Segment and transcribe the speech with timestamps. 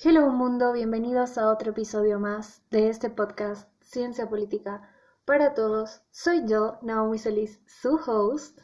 [0.00, 4.88] Hello mundo, bienvenidos a otro episodio más de este podcast Ciencia Política
[5.24, 6.02] para Todos.
[6.12, 8.60] Soy yo, Naomi Solís, su host.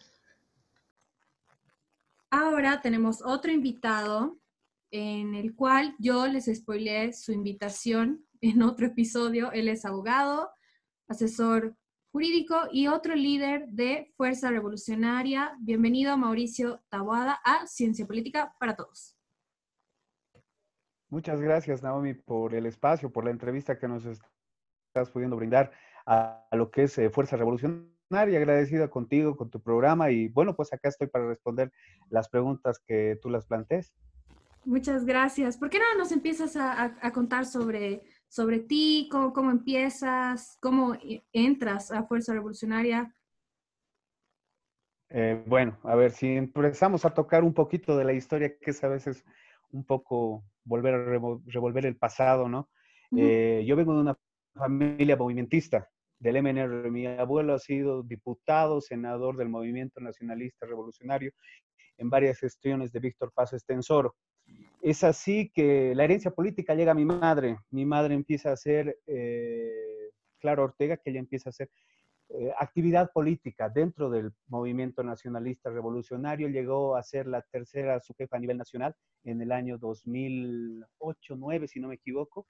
[2.31, 4.39] Ahora tenemos otro invitado
[4.93, 9.51] en el cual yo les spoileé su invitación en otro episodio.
[9.51, 10.51] Él es abogado,
[11.09, 11.77] asesor
[12.12, 15.57] jurídico y otro líder de Fuerza Revolucionaria.
[15.59, 19.14] Bienvenido Mauricio Tabuada a Ciencia Política para Todos.
[21.15, 25.71] Muchas gracias, Naomi, por el espacio, por la entrevista que nos estás pudiendo brindar
[26.07, 27.86] a, lo que es eh, Fuerza Revolucionaria.
[28.11, 31.71] Agradecida contigo, con tu programa y bueno, pues acá estoy para responder
[32.11, 33.95] las preguntas que tú las plantees.
[34.64, 35.56] Muchas gracias.
[35.56, 40.97] ¿Por qué no nos empiezas a, contar sobre, sobre ti, cómo, cómo, empiezas, cómo
[41.33, 43.14] entras a Fuerza Revolucionaria?
[45.11, 48.83] Eh, bueno, a ver, si empezamos a tocar un poquito de la historia, que es
[48.83, 49.25] a veces
[49.70, 51.05] un poco volver a
[51.47, 52.69] revolver el pasado, ¿no?
[53.17, 54.19] Eh, yo vengo de una
[54.55, 55.88] familia movimentista
[56.19, 56.91] del MNR.
[56.91, 61.33] Mi abuelo ha sido diputado, senador del Movimiento Nacionalista Revolucionario
[61.98, 64.16] en varias gestiones de Víctor Paz Estensoro.
[64.83, 67.58] Es así que la herencia política llega a mi madre.
[67.70, 71.70] Mi madre empieza a hacer, eh, Clara Ortega, que ella empieza a hacer
[72.36, 76.48] eh, actividad política dentro del movimiento nacionalista revolucionario.
[76.48, 81.86] Llegó a ser la tercera subjefa a nivel nacional en el año 2008-2009, si no
[81.88, 82.48] me equivoco.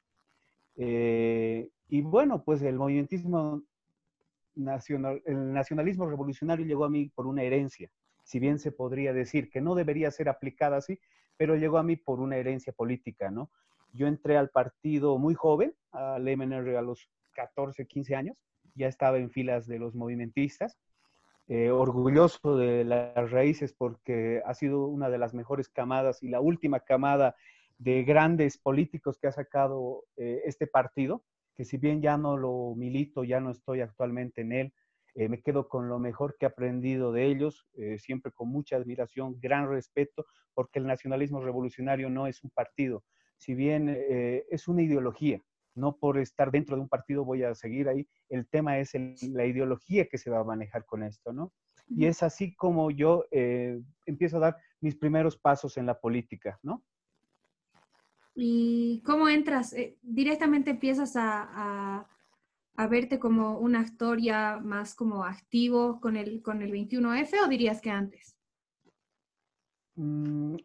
[0.77, 3.63] Eh, y bueno, pues el movimentismo
[4.55, 7.91] nacional, el nacionalismo revolucionario llegó a mí por una herencia,
[8.23, 10.99] si bien se podría decir que no debería ser aplicada así,
[11.37, 13.51] pero llegó a mí por una herencia política, ¿no?
[13.93, 18.37] Yo entré al partido muy joven, al MNR a los 14, 15 años,
[18.75, 20.79] ya estaba en filas de los movimentistas,
[21.47, 26.41] eh, orgulloso de las raíces porque ha sido una de las mejores camadas y la
[26.41, 27.37] última camada
[27.77, 31.23] de grandes políticos que ha sacado eh, este partido,
[31.55, 34.73] que si bien ya no lo milito, ya no estoy actualmente en él,
[35.15, 39.39] eh, me quedo con lo mejor que he aprendido de ellos, siempre con mucha admiración,
[39.39, 43.05] gran respeto, porque el nacionalismo revolucionario no es un partido,
[43.37, 43.89] si bien
[44.51, 45.41] es una ideología,
[45.75, 48.07] no por estar dentro de un partido voy a seguir ahí.
[48.29, 48.93] El tema es
[49.23, 51.53] la ideología que se va a manejar con esto, ¿no?
[51.89, 56.59] Y es así como yo eh, empiezo a dar mis primeros pasos en la política,
[56.63, 56.83] ¿no?
[58.35, 59.73] ¿Y cómo entras?
[59.75, 62.09] Eh, ¿Directamente empiezas a,
[62.91, 67.81] verte como un actor ya más como activo con el, con el 21F o dirías
[67.81, 68.37] que antes?
[69.95, 70.57] Mm,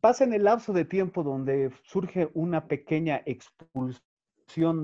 [0.00, 4.08] pasa en el lapso de tiempo donde surge una pequeña expulsión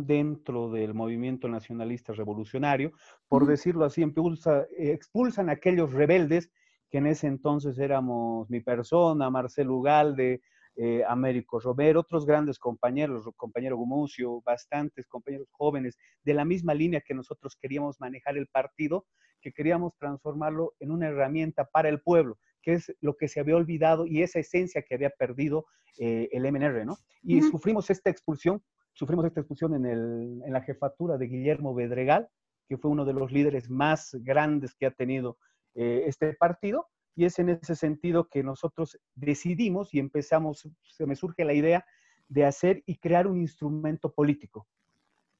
[0.07, 2.93] dentro del movimiento nacionalista revolucionario,
[3.29, 6.51] por decirlo así, impulsa, expulsan a aquellos rebeldes
[6.91, 10.43] que en ese entonces éramos mi persona, Marcelo Ugalde,
[10.77, 17.01] eh, Américo Romero, otros grandes compañeros, compañero Gumucio, bastantes compañeros jóvenes de la misma línea
[17.01, 19.07] que nosotros queríamos manejar el partido,
[19.41, 23.57] que queríamos transformarlo en una herramienta para el pueblo, que es lo que se había
[23.57, 25.67] olvidado y esa esencia que había perdido
[25.99, 26.97] eh, el MNR, ¿no?
[27.23, 28.63] Y sufrimos esta expulsión
[28.94, 32.28] sufrimos esta expulsión en, el, en la jefatura de Guillermo Bedregal,
[32.69, 35.37] que fue uno de los líderes más grandes que ha tenido
[35.75, 41.15] eh, este partido, y es en ese sentido que nosotros decidimos y empezamos, se me
[41.15, 41.84] surge la idea
[42.28, 44.66] de hacer y crear un instrumento político.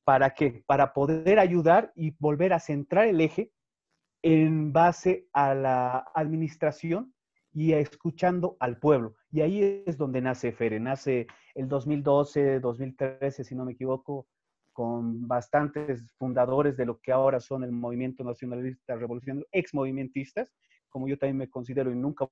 [0.05, 0.63] ¿Para qué?
[0.67, 3.51] Para poder ayudar y volver a centrar el eje
[4.23, 7.15] en base a la administración
[7.53, 9.15] y escuchando al pueblo.
[9.35, 14.29] Y ahí es donde nace FERE, nace el 2012, 2013, si no me equivoco,
[14.73, 20.53] con bastantes fundadores de lo que ahora son el movimiento nacionalista revolucionario, ex movimentistas,
[20.89, 22.29] como yo también me considero y nunca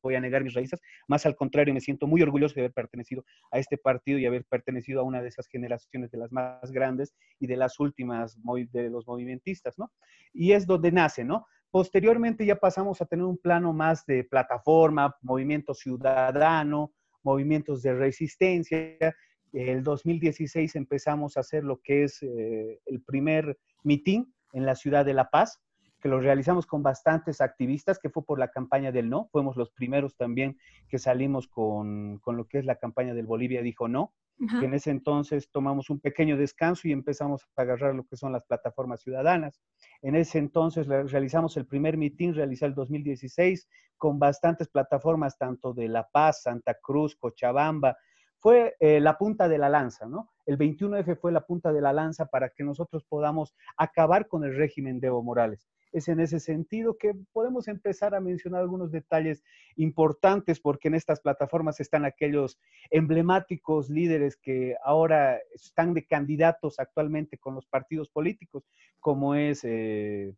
[0.00, 3.24] voy a negar mis raíces, más al contrario, me siento muy orgulloso de haber pertenecido
[3.50, 7.16] a este partido y haber pertenecido a una de esas generaciones de las más grandes
[7.40, 8.38] y de las últimas
[8.70, 9.90] de los movimentistas, ¿no?
[10.32, 11.46] Y es donde nace, ¿no?
[11.72, 19.16] Posteriormente ya pasamos a tener un plano más de plataforma, movimiento ciudadano, movimientos de resistencia.
[19.54, 25.06] El 2016 empezamos a hacer lo que es eh, el primer mitin en la ciudad
[25.06, 25.62] de La Paz,
[25.98, 29.30] que lo realizamos con bastantes activistas, que fue por la campaña del no.
[29.32, 30.58] Fuimos los primeros también
[30.90, 34.90] que salimos con, con lo que es la campaña del Bolivia dijo no en ese
[34.90, 39.60] entonces tomamos un pequeño descanso y empezamos a agarrar lo que son las plataformas ciudadanas.
[40.02, 45.88] En ese entonces realizamos el primer mitin, realizado el 2016, con bastantes plataformas, tanto de
[45.88, 47.96] La Paz, Santa Cruz, Cochabamba.
[48.38, 50.32] Fue eh, la punta de la lanza, ¿no?
[50.44, 54.56] El 21F fue la punta de la lanza para que nosotros podamos acabar con el
[54.56, 55.68] régimen de Evo Morales.
[55.92, 59.44] Es en ese sentido que podemos empezar a mencionar algunos detalles
[59.76, 62.58] importantes porque en estas plataformas están aquellos
[62.90, 68.64] emblemáticos líderes que ahora están de candidatos actualmente con los partidos políticos,
[69.00, 70.34] como es eh,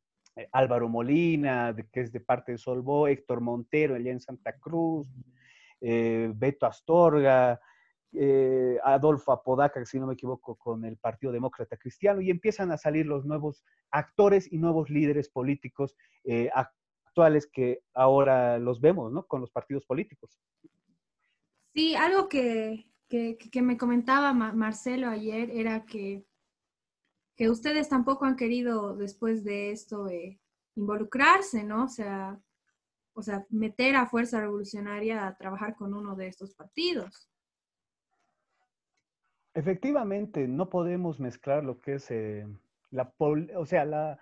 [0.53, 5.09] Álvaro Molina, que es de parte de Solvó, Héctor Montero, allá en Santa Cruz,
[5.81, 7.61] eh, Beto Astorga,
[8.17, 12.79] eh, Adolfo Apodaca, si no me equivoco, con el Partido Demócrata Cristiano, y empiezan a
[12.79, 19.27] salir los nuevos actores y nuevos líderes políticos eh, actuales que ahora los vemos, ¿no?
[19.27, 20.39] Con los partidos políticos.
[21.75, 22.87] Sí, algo que,
[23.55, 26.25] me comentaba Marcelo ayer era que,
[27.37, 30.41] que ustedes tampoco han querido después de esto eh,
[30.77, 31.85] involucrarse, ¿no?
[31.85, 32.41] O sea,
[33.15, 37.31] o sea, meter a Fuerza Revolucionaria a trabajar con uno de estos partidos.
[39.55, 42.45] Efectivamente, no podemos mezclar lo que es eh,
[42.91, 43.15] la,
[43.57, 44.19] o sea, la,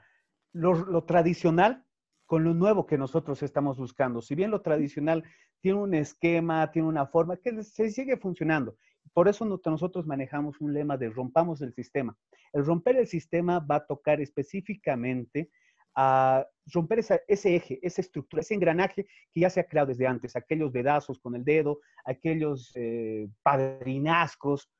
[0.52, 1.84] lo, tradicional
[2.26, 4.20] con lo nuevo que nosotros estamos buscando.
[4.20, 5.24] Si bien lo tradicional
[5.60, 8.76] tiene un esquema, tiene una forma que se sigue funcionando.
[9.14, 12.16] Por eso nosotros manejamos un lema de rompamos el sistema.
[12.52, 15.50] El romper el sistema va a tocar específicamente
[15.94, 20.36] a romper ese eje, esa estructura, ese engranaje que ya se ha creado desde antes,
[20.36, 24.70] aquellos dedazos con el dedo, aquellos eh, padrinazcos,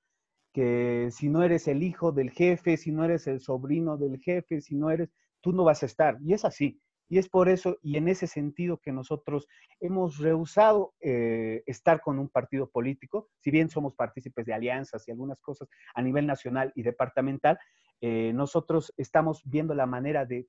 [0.52, 4.60] que si no eres el hijo del jefe, si no eres el sobrino del jefe,
[4.60, 5.10] si no eres,
[5.40, 6.18] tú no vas a estar.
[6.22, 6.80] Y es así.
[7.08, 9.46] Y es por eso y en ese sentido que nosotros
[9.80, 15.10] hemos rehusado eh, estar con un partido político, si bien somos partícipes de alianzas y
[15.10, 17.58] algunas cosas a nivel nacional y departamental,
[18.00, 20.48] eh, nosotros estamos viendo la manera de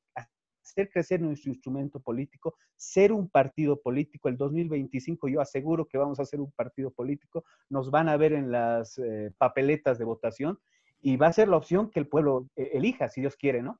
[0.64, 4.30] hacer crecer nuestro instrumento político, ser un partido político.
[4.30, 8.34] El 2025 yo aseguro que vamos a ser un partido político, nos van a ver
[8.34, 10.60] en las eh, papeletas de votación
[11.02, 13.80] y va a ser la opción que el pueblo eh, elija, si Dios quiere, ¿no?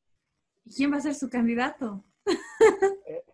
[0.76, 2.04] ¿Quién va a ser su candidato?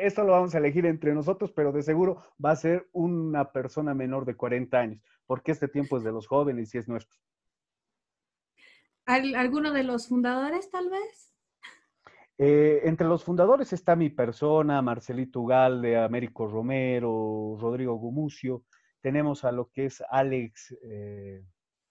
[0.00, 3.94] Esto lo vamos a elegir entre nosotros, pero de seguro va a ser una persona
[3.94, 7.18] menor de 40 años, porque este tiempo es de los jóvenes y es nuestro.
[9.06, 11.33] ¿Alguno de los fundadores, tal vez?
[12.36, 18.64] Eh, entre los fundadores está mi persona, Marcelito Ugalde, Américo Romero, Rodrigo Gumucio.
[19.00, 21.44] Tenemos a lo que es Alex, eh,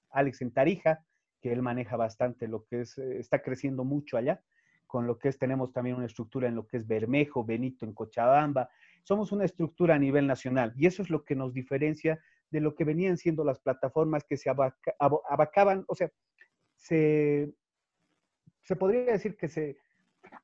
[0.09, 1.05] Alex en Tarija,
[1.39, 4.41] que él maneja bastante lo que es, eh, está creciendo mucho allá.
[4.85, 7.93] Con lo que es, tenemos también una estructura en lo que es Bermejo, Benito en
[7.93, 8.69] Cochabamba.
[9.03, 12.19] Somos una estructura a nivel nacional y eso es lo que nos diferencia
[12.51, 16.11] de lo que venían siendo las plataformas que se abacaban, o sea,
[16.75, 17.51] se,
[18.61, 19.77] se podría decir que se,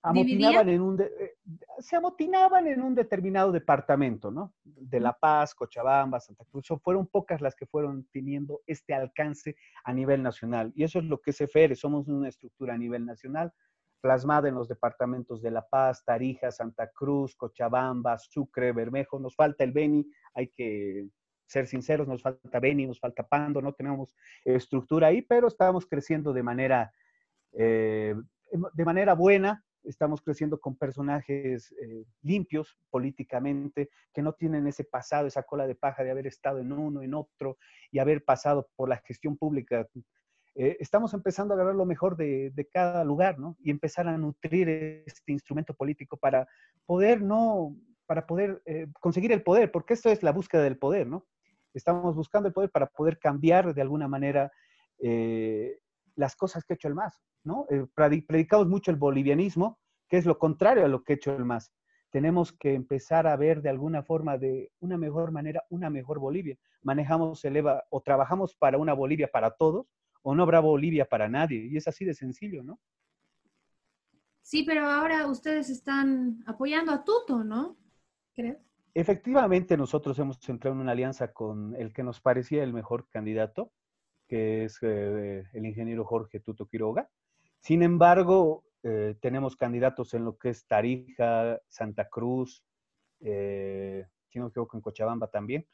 [0.02, 1.36] amotinaban en un eh,
[1.80, 4.54] se amotinaban en un determinado departamento, ¿no?
[4.64, 9.94] De La Paz, Cochabamba, Santa Cruz, fueron pocas las que fueron teniendo este alcance a
[9.94, 10.72] nivel nacional.
[10.76, 13.54] Y eso es lo que es EFERE, somos una estructura a nivel nacional,
[14.02, 19.20] plasmada en los departamentos de La Paz, Tarija, Santa Cruz, Cochabamba, Sucre, Bermejo.
[19.20, 21.08] Nos falta el Beni, hay que
[21.46, 24.16] ser sinceros, nos falta Beni, nos falta Pando, no tenemos
[24.46, 26.94] estructura ahí, pero estamos creciendo de manera,
[27.54, 28.16] eh,
[28.74, 35.28] de manera buena, estamos creciendo con personajes eh, limpios políticamente, que no tienen ese pasado,
[35.28, 37.58] esa cola de paja de haber estado en uno, en otro
[37.92, 39.88] y haber pasado por la gestión pública.
[40.56, 43.58] Eh, estamos empezando a agarrar lo mejor de, cada lugar, ¿no?
[43.60, 44.70] Y empezar a nutrir
[45.06, 46.48] este instrumento político para
[46.86, 47.76] poder, no,
[48.06, 51.26] para poder eh, conseguir el poder, porque esto es la búsqueda del poder, ¿no?
[51.74, 54.52] Estamos buscando el poder para poder cambiar de alguna manera
[56.16, 57.66] las cosas que ha hecho el MAS, ¿no?
[57.70, 61.46] Eh, predicamos mucho el bolivianismo, que es lo contrario a lo que ha hecho el
[61.46, 61.72] MAS.
[62.12, 66.58] Tenemos que empezar a ver de alguna forma, de una mejor manera, una mejor Bolivia.
[66.82, 69.88] Manejamos el EVA o trabajamos para una Bolivia para todos
[70.24, 71.68] o no habrá Bolivia para nadie.
[71.68, 72.80] Y es así de sencillo, ¿no?
[74.42, 77.78] Sí, pero ahora ustedes están apoyando a Tuto, ¿no?
[78.34, 78.58] ¿Crees?
[78.96, 83.72] Efectivamente, nosotros hemos entrado en una alianza con el que nos parecía el mejor candidato,
[84.28, 87.10] que es eh, el ingeniero Jorge Tuto Quiroga.
[87.60, 92.64] Sin embargo, eh, tenemos candidatos en lo que es Tarija, Santa Cruz,
[93.22, 95.66] eh, si no me equivoco, en Cochabamba también.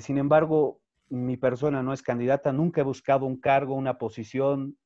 [0.00, 4.78] sin embargo, mi persona no es candidata, nunca he buscado un cargo, una posición,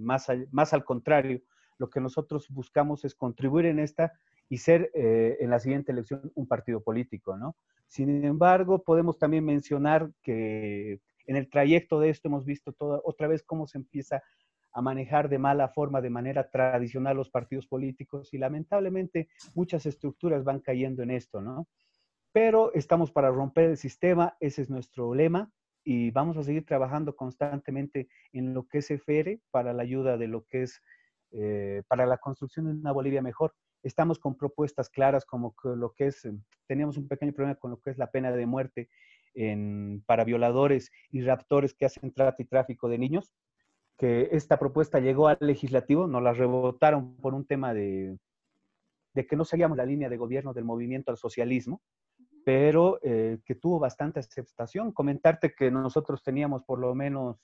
[0.00, 1.42] más, más al contrario,
[1.76, 4.12] lo que nosotros buscamos es contribuir en esta
[4.48, 7.56] y ser en la siguiente elección un partido político, ¿no?
[7.88, 13.42] Sin embargo, podemos también mencionar que en el trayecto de esto hemos visto otra vez
[13.42, 14.22] cómo se empieza
[14.72, 20.44] a manejar de mala forma, de manera tradicional los partidos políticos y lamentablemente muchas estructuras
[20.44, 21.68] van cayendo en esto, ¿no?
[22.32, 25.50] Pero estamos para romper el sistema, ese es nuestro lema
[25.84, 30.28] y vamos a seguir trabajando constantemente en lo que es EFERE para la ayuda de
[30.28, 30.80] lo que es
[31.32, 33.54] eh, para la construcción de una Bolivia mejor.
[33.82, 36.28] Estamos con propuestas claras como que lo que es,
[36.66, 38.88] teníamos un pequeño problema con lo que es la pena de muerte
[39.34, 43.34] en, para violadores y raptores que hacen trata y tráfico de niños,
[43.98, 48.18] que esta propuesta llegó al legislativo, nos la rebotaron por un tema de,
[49.14, 51.82] de que no seguíamos la línea de gobierno del movimiento al socialismo,
[52.44, 54.92] pero eh, que tuvo bastante aceptación.
[54.92, 57.36] Comentarte que nosotros teníamos por lo menos,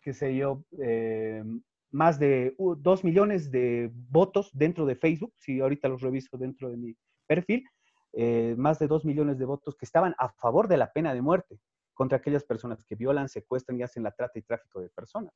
[0.00, 1.42] qué sé yo, eh,
[1.90, 6.76] más de dos millones de votos dentro de Facebook, si ahorita los reviso dentro de
[6.76, 6.96] mi
[7.26, 7.64] perfil,
[8.12, 11.22] eh, más de dos millones de votos que estaban a favor de la pena de
[11.22, 11.58] muerte
[12.00, 15.34] contra aquellas personas que violan, secuestran y hacen la trata y tráfico de personas.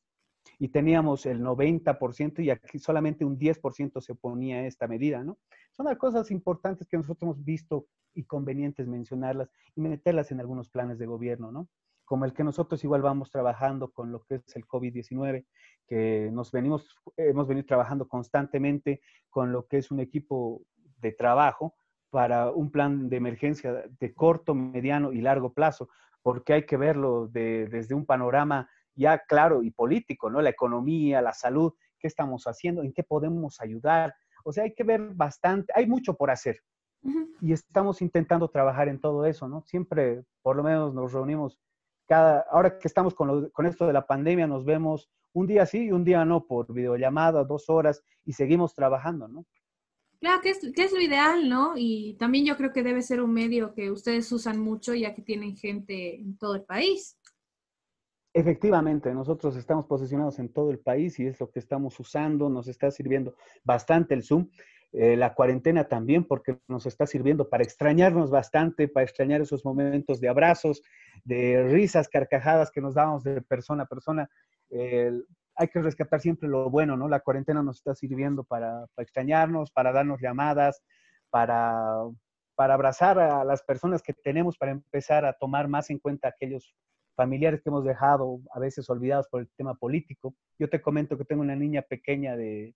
[0.58, 5.36] Y teníamos el 90% y aquí solamente un 10% se oponía a esta medida, ¿no?
[5.72, 10.70] Son las cosas importantes que nosotros hemos visto y convenientes mencionarlas y meterlas en algunos
[10.70, 11.68] planes de gobierno, ¿no?
[12.06, 15.44] como el que nosotros igual vamos trabajando con lo que es el COVID-19,
[15.86, 20.62] que nos venimos, hemos venido trabajando constantemente con lo que es un equipo
[21.02, 21.74] de trabajo
[22.08, 25.90] para un plan de emergencia de corto, mediano y largo plazo,
[26.24, 30.40] porque hay que verlo desde un panorama ya claro y político, ¿no?
[30.40, 34.14] La economía, la salud, qué estamos haciendo, en qué podemos ayudar.
[34.42, 36.60] O sea, hay que ver bastante, hay mucho por hacer.
[37.42, 39.60] Y estamos intentando trabajar en todo eso, ¿no?
[39.66, 41.58] Siempre, por lo menos, nos reunimos
[42.06, 45.84] cada, ahora que estamos con, con esto de la pandemia, nos vemos un día sí
[45.84, 49.44] y un día no por videollamada, dos horas, y seguimos trabajando, ¿no?
[50.24, 51.74] Claro, que es, lo ideal, ¿no?
[51.76, 55.20] Y también yo creo que debe ser un medio que ustedes usan mucho ya que
[55.20, 57.18] tienen gente en todo el país.
[58.32, 62.68] Efectivamente, nosotros estamos posicionados en todo el país y es lo que estamos usando, nos
[62.68, 64.48] está sirviendo bastante el Zoom.
[64.92, 70.22] Eh, la cuarentena también, porque nos está sirviendo para extrañarnos bastante, para extrañar esos momentos
[70.22, 70.82] de abrazos,
[71.22, 74.30] de risas, carcajadas que nos damos de persona a persona.
[75.56, 77.08] Hay que rescatar siempre lo bueno, ¿no?
[77.08, 80.82] La cuarentena nos está sirviendo para, extrañarnos, para darnos llamadas,
[81.30, 82.04] para,
[82.54, 86.74] para abrazar a las personas que tenemos, para empezar a tomar más en cuenta aquellos
[87.16, 90.34] familiares que hemos dejado a veces olvidados por el tema político.
[90.58, 92.74] Yo te comento que tengo una niña pequeña de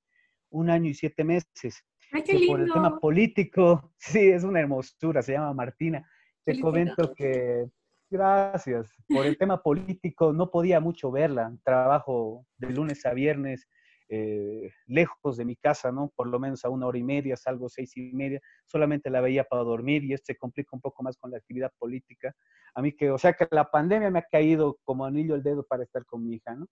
[0.51, 2.53] un año y siete meses Ay, qué lindo.
[2.53, 6.09] Por el tema político, sí, es una hermosura, se llama Martina.
[6.45, 7.67] Te comento que,
[8.11, 11.53] gracias, por el tema político no podía mucho verla.
[11.65, 13.69] Trabajo de lunes a viernes
[14.11, 16.11] eh, lejos de mi casa, ¿no?
[16.17, 19.45] Por lo menos a una hora y media, salgo seis y media, solamente la veía
[19.45, 22.35] para dormir y esto se complica un poco más con la actividad política.
[22.75, 25.63] A mí que, o sea que la pandemia me ha caído como anillo el dedo
[25.63, 26.67] para estar con mi hija, ¿no?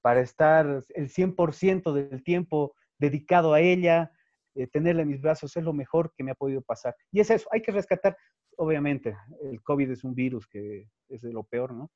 [0.00, 4.12] Para estar el 100% del tiempo dedicado a ella,
[4.54, 6.94] eh, tenerla en mis brazos es lo mejor que me ha podido pasar.
[7.12, 8.16] Y es eso, hay que rescatar,
[8.58, 11.90] obviamente, el COVID es un virus que es de lo peor, ¿no?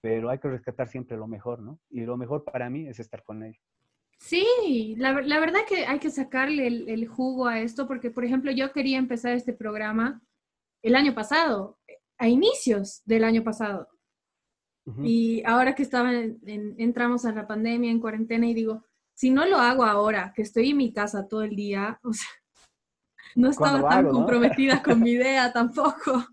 [0.00, 1.80] Pero hay que rescatar siempre lo mejor, ¿no?
[1.90, 3.60] Y lo mejor para mí es estar con ella.
[4.18, 8.52] Sí, la, la verdad que hay que sacarle el, jugo a esto, porque, por ejemplo,
[8.52, 10.22] yo quería empezar este programa
[10.82, 11.78] el año pasado,
[12.18, 13.88] a inicios del año pasado.
[15.02, 19.56] Y ahora que estaba entramos a la pandemia, en cuarentena, y digo, si no lo
[19.56, 22.28] hago ahora, que estoy en mi casa todo el día, o sea,
[23.34, 26.24] no estaba tan comprometida con mi idea tampoco.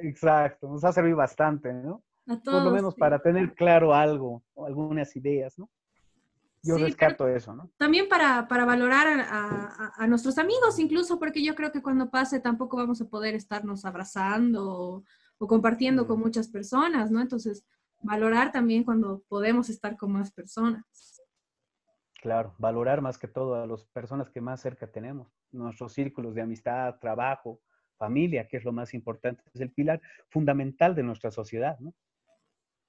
[0.00, 2.02] Exacto, nos ha servido bastante, ¿no?
[2.44, 5.68] Por lo menos para tener claro algo, o algunas ideas, ¿no?
[6.62, 7.70] Yo rescato eso, ¿no?
[7.78, 12.38] También para, para valorar a, a, nuestros amigos, incluso porque yo creo que cuando pase
[12.38, 15.04] tampoco vamos a poder estarnos abrazando o,
[15.38, 16.22] o compartiendo con mm.
[16.22, 17.20] muchas personas, ¿no?
[17.20, 17.64] Entonces,
[18.02, 20.84] valorar también cuando podemos estar con más personas.
[22.20, 26.42] Claro, valorar más que todo a las personas que más cerca tenemos, nuestros círculos de
[26.42, 27.60] amistad, trabajo,
[27.96, 31.94] familia, que es lo más importante, es el pilar fundamental de nuestra sociedad, ¿no?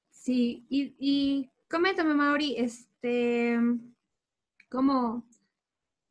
[0.10, 3.58] Sí, y, y coméntame, Mauri, este,
[4.70, 5.28] ¿cómo,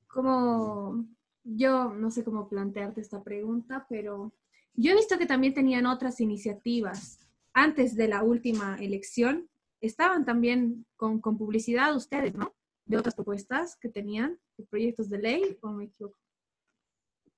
[0.06, 1.06] cómo,
[1.44, 4.32] yo no sé cómo plantearte esta pregunta, pero
[4.74, 7.18] yo he visto que también tenían otras iniciativas
[7.52, 9.48] antes de la última elección,
[9.80, 12.54] estaban también con, con publicidad ustedes, ¿no?
[12.90, 16.18] de otras propuestas que tenían, de proyectos de ley, o me equivoco?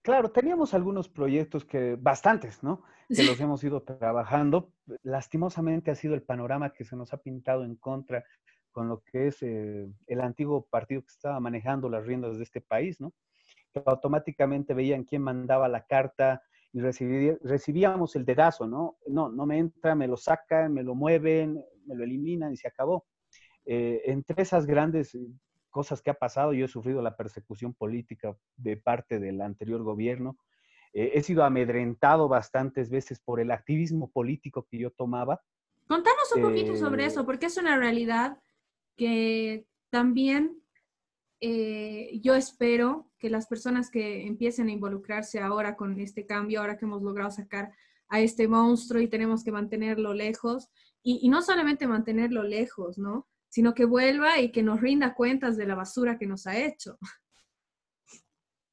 [0.03, 2.83] Claro, teníamos algunos proyectos que, bastantes, ¿no?
[3.09, 4.73] Que los hemos ido trabajando.
[5.03, 8.25] Lastimosamente ha sido el panorama que se nos ha pintado en contra
[8.73, 12.61] con lo que es eh, el antiguo partido que estaba manejando las riendas de este
[12.61, 13.13] país, ¿no?
[13.73, 16.43] Que automáticamente veían quién mandaba la carta
[16.73, 18.97] y recibíamos el dedazo, ¿no?
[19.07, 22.67] No, no me entra, me lo sacan, me lo mueven, me lo eliminan y se
[22.67, 23.07] acabó.
[23.67, 25.17] Eh, entre esas grandes
[25.73, 30.39] cosas que ha pasado, yo he sufrido la persecución política de parte del anterior gobierno.
[30.93, 35.43] Eh, he sido amedrentado bastantes veces por el activismo político que yo tomaba.
[35.89, 38.39] Contanos un poquito sobre eso, porque es una realidad
[38.97, 40.63] que también
[41.41, 46.77] eh, yo espero que las personas que empiecen a involucrarse ahora con este cambio, ahora
[46.77, 47.73] que hemos logrado sacar
[48.09, 50.71] a este monstruo y tenemos que mantenerlo lejos,
[51.03, 53.27] y, y no solamente mantenerlo lejos, ¿no?
[53.53, 56.99] Sino que vuelva y que nos rinda cuentas de la basura que nos ha hecho.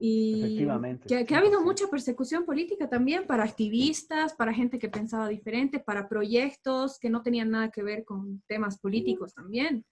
[0.01, 0.65] Y
[1.09, 5.77] que, que, ha habido mucha persecución política también para activistas, para gente que pensaba diferente,
[5.77, 9.83] para proyectos que no tenían nada que ver con temas políticos también.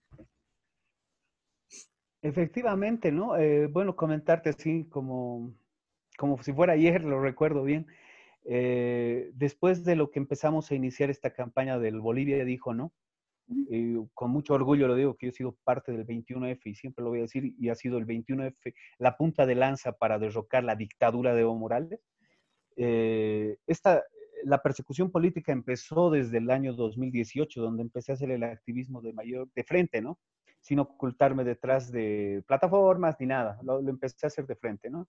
[2.21, 3.35] Efectivamente, ¿no?
[3.35, 5.53] Eh, bueno, comentarte así como,
[6.17, 7.85] como si fuera ayer, lo recuerdo bien.
[8.45, 12.93] Eh, después de lo que empezamos a iniciar esta campaña del Bolivia dijo, ¿no?
[13.69, 17.03] Eh, con mucho orgullo lo digo que yo he sido parte del 21F y siempre
[17.03, 20.63] lo voy a decir, y ha sido el 21F la punta de lanza para derrocar
[20.63, 22.01] la dictadura de Evo Morales.
[22.75, 24.03] Eh, esta,
[24.43, 29.13] la persecución política empezó desde el año 2018, donde empecé a hacer el activismo de
[29.13, 30.19] mayor, de frente, ¿no?
[30.59, 35.07] Sin ocultarme detrás de plataformas ni nada, lo, empecé a hacer de frente, ¿no?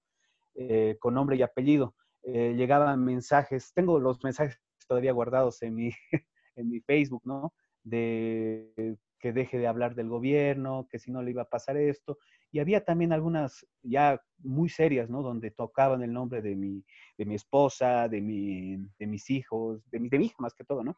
[0.55, 1.95] Eh, con nombre y apellido.
[2.25, 5.91] llegaban mensajes, tengo los mensajes todavía guardados en mi,
[6.57, 7.53] en mi Facebook, ¿no?
[7.85, 12.19] De que deje de hablar del gobierno, que si no le iba a pasar esto.
[12.51, 15.23] Y había también algunas ya muy serias, ¿no?
[15.23, 16.85] Donde tocaban el nombre de mi,
[17.19, 20.65] de mi esposa, de, mi, de mis hijos, de mi, de mi hija más que
[20.65, 20.97] todo, ¿no?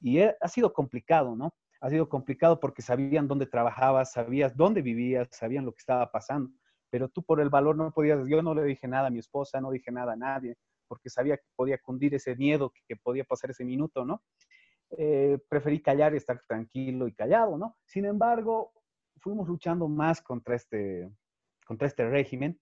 [0.00, 1.54] Y ha sido complicado, ¿no?
[1.80, 6.50] Ha sido complicado porque sabían dónde trabajabas, sabías dónde vivías, sabían lo que estaba pasando.
[6.90, 9.60] Pero tú por el valor no podías, yo no le dije nada a mi esposa,
[9.60, 10.56] no dije nada a nadie,
[10.88, 14.22] porque sabía que podía cundir ese miedo, que podía pasar ese minuto, ¿no?
[14.98, 17.76] Eh, preferí callar y estar tranquilo y callado, ¿no?
[17.84, 18.72] Sin embargo,
[19.18, 21.10] fuimos luchando más contra este,
[21.66, 22.58] contra este régimen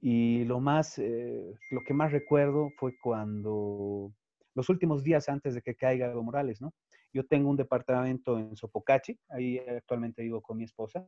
[0.00, 4.10] y lo más, eh, lo que más recuerdo fue cuando
[4.54, 6.72] los últimos días antes de que caiga Evo Morales, ¿no?
[7.12, 11.06] Yo tengo un departamento en Sopocachi, ahí actualmente vivo con mi esposa.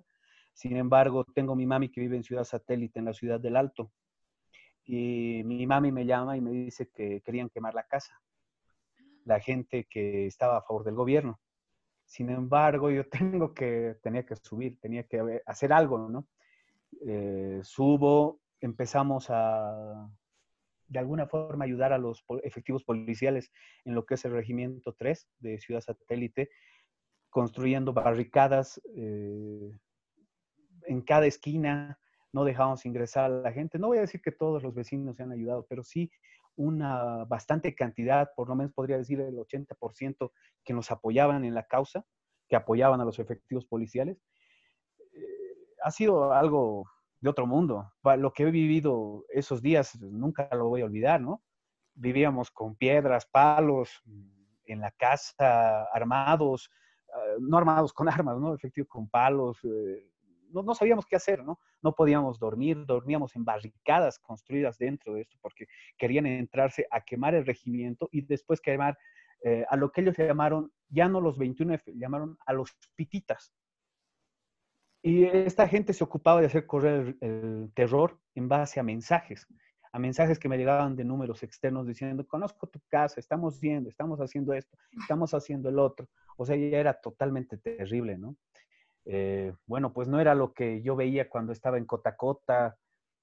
[0.52, 3.90] Sin embargo, tengo mi mami que vive en Ciudad Satélite, en la ciudad del Alto.
[4.84, 8.12] Y mi mami me llama y me dice que querían quemar la casa
[9.28, 11.38] la gente que estaba a favor del gobierno.
[12.06, 16.26] Sin embargo, yo tengo que, tenía que subir, tenía que hacer algo, ¿no?
[17.06, 20.08] Eh, subo, empezamos a,
[20.86, 23.52] de alguna forma, ayudar a los efectivos policiales
[23.84, 26.48] en lo que es el Regimiento 3 de Ciudad Satélite,
[27.28, 29.70] construyendo barricadas eh,
[30.86, 31.98] en cada esquina,
[32.32, 33.78] no dejamos ingresar a la gente.
[33.78, 36.10] No voy a decir que todos los vecinos se han ayudado, pero sí
[36.58, 40.32] una bastante cantidad, por lo menos podría decir el 80%
[40.64, 42.04] que nos apoyaban en la causa,
[42.48, 44.18] que apoyaban a los efectivos policiales.
[44.98, 46.84] Eh, ha sido algo
[47.20, 47.92] de otro mundo.
[48.18, 51.42] Lo que he vivido esos días nunca lo voy a olvidar, ¿no?
[51.94, 54.02] Vivíamos con piedras, palos,
[54.64, 56.70] en la casa, armados,
[57.12, 58.54] ah, no armados con armas, ¿no?
[58.54, 60.10] Efectivos con palos, eh,
[60.50, 61.60] no, sabíamos qué hacer, ¿no?
[61.82, 67.34] No podíamos dormir, dormíamos en barricadas construidas dentro de esto porque querían entrarse a quemar
[67.34, 68.98] el regimiento y después quemar
[69.44, 73.52] eh, a lo que ellos llamaron, ya no los 21, llamaron a los pititas.
[75.02, 79.46] Y esta gente se ocupaba de hacer correr el, terror en base a mensajes,
[79.92, 84.18] a mensajes que me llegaban de números externos diciendo, conozco tu casa, estamos viendo, estamos
[84.18, 86.08] haciendo esto, estamos haciendo el otro.
[86.36, 88.36] O sea, ya era totalmente terrible, ¿no?
[89.10, 92.76] Eh, bueno, pues no era lo que yo veía cuando estaba en Cotacota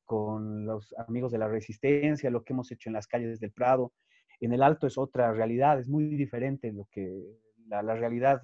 [0.03, 3.93] con los amigos de la resistencia, lo que hemos hecho en las calles del Prado.
[4.39, 7.23] En el Alto es otra realidad, es muy diferente lo que
[7.67, 8.41] la, realidad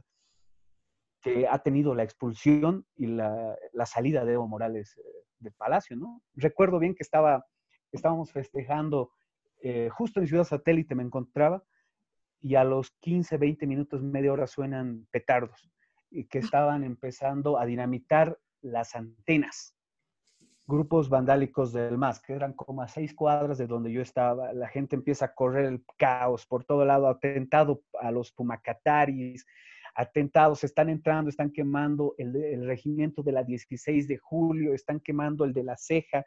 [1.20, 5.02] que ha tenido la expulsión y la, salida de Evo Morales eh,
[5.40, 5.98] del Palacio.
[6.36, 7.44] Recuerdo bien que estaba,
[7.92, 9.14] estábamos festejando,
[9.64, 11.64] eh, justo en Ciudad Satélite me encontraba,
[12.40, 15.72] y a los 15, 20 minutos, media hora suenan petardos
[16.30, 19.76] que estaban empezando a dinamitar las antenas.
[20.68, 24.54] Grupos vandálicos del MAS, que eran como a seis cuadras de donde yo estaba.
[24.54, 29.46] La gente empieza a correr el caos por todo lado, atentado a los pumacataris,
[29.96, 35.54] atentados, están entrando, están quemando el, regimiento de la 16 de julio, están quemando el
[35.54, 36.24] de la ceja,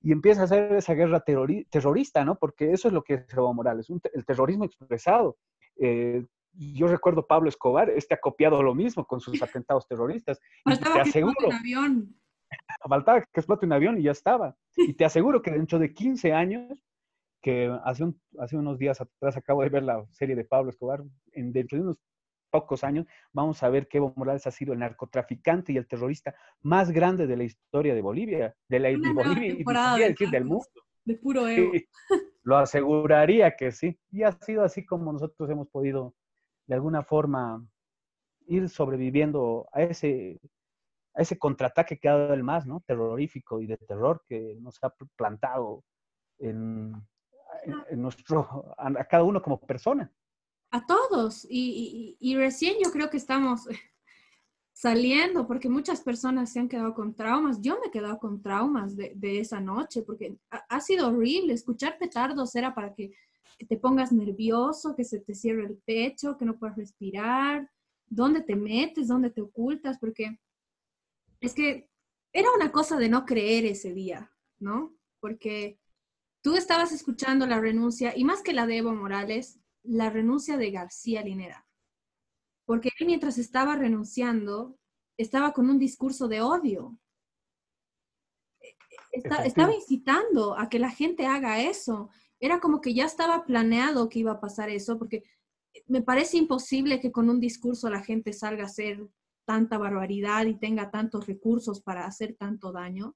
[0.00, 2.36] y empieza a hacer esa guerra terrorista, ¿no?
[2.36, 5.36] Porque eso es lo que es Evo Morales, el terrorismo expresado.
[5.76, 6.24] Eh,
[6.54, 10.40] yo recuerdo Pablo Escobar, este ha copiado lo mismo con sus atentados terroristas.
[10.64, 12.16] Faltaba te aseguro, que explote un avión.
[12.88, 14.56] Faltaba que explote un avión y ya estaba.
[14.76, 16.84] Y te aseguro que dentro de 15 años,
[17.42, 21.02] que hace, un, hace unos días atrás acabo de ver la serie de Pablo Escobar,
[21.32, 21.98] en, dentro de unos
[22.50, 26.34] pocos años vamos a ver que Evo Morales ha sido el narcotraficante y el terrorista
[26.60, 30.66] más grande de la historia de Bolivia, de la de Bolivia y decir, del mundo.
[31.04, 31.72] De puro Evo.
[32.44, 33.98] lo aseguraría que sí.
[34.12, 36.14] Y ha sido así como nosotros hemos podido
[36.66, 37.66] de alguna forma
[38.46, 40.40] ir sobreviviendo a ese,
[41.14, 42.82] a ese contraataque que ha dado el MAS, ¿no?
[42.86, 45.84] Terrorífico y de terror que nos ha plantado
[46.38, 46.92] en,
[47.92, 50.12] nuestro, a, cada uno como persona.
[50.70, 51.46] A todos.
[51.48, 53.68] Y, y, recién yo creo que estamos
[54.72, 57.60] saliendo porque muchas personas se han quedado con traumas.
[57.60, 61.52] Yo me he quedado con traumas de, de esa noche porque ha, sido horrible.
[61.52, 63.12] Escuchar petardos era para que,
[63.62, 67.70] que te pongas nervioso, que se te cierre el pecho, que no puedas respirar,
[68.06, 70.40] dónde te metes, dónde te ocultas, porque
[71.40, 71.88] es que
[72.32, 74.96] era una cosa de no creer ese día, ¿no?
[75.20, 75.78] Porque
[76.42, 80.72] tú estabas escuchando la renuncia, y más que la de Evo Morales, la renuncia de
[80.72, 81.64] García Linera.
[82.64, 84.76] Porque él mientras estaba renunciando,
[85.16, 86.98] estaba con un discurso de odio.
[89.12, 92.10] estaba incitando a que la gente haga eso.
[92.42, 95.22] Era como que ya estaba planeado que iba a pasar eso, porque
[95.86, 99.08] me parece imposible que con un discurso la gente salga a hacer
[99.44, 103.14] tanta barbaridad y tenga tantos recursos para hacer tanto daño,